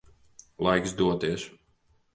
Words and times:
Laiks 0.59 0.97
doties. 1.03 1.47